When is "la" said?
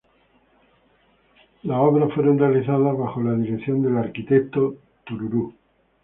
3.21-3.33